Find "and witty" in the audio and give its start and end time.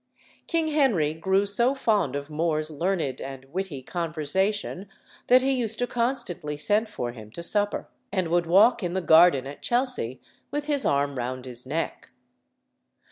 3.21-3.83